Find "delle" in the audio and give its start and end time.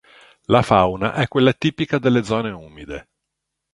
1.99-2.23